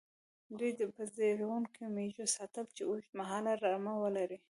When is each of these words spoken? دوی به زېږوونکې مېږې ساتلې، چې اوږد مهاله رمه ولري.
دوی 0.57 0.71
به 0.95 1.03
زېږوونکې 1.15 1.83
مېږې 1.95 2.25
ساتلې، 2.35 2.71
چې 2.75 2.83
اوږد 2.89 3.11
مهاله 3.19 3.51
رمه 3.63 3.93
ولري. 4.03 4.37